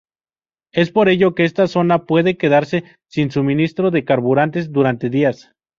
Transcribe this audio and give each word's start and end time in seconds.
Es 0.73 0.89
por 0.89 1.09
ello 1.09 1.35
que 1.35 1.45
esta 1.45 1.67
zona 1.67 2.07
puede 2.07 2.35
quedarse 2.35 2.83
sin 3.07 3.29
suministro 3.29 3.91
de 3.91 4.03
carburantes 4.03 4.71
durante 4.71 5.11
días. 5.11 5.53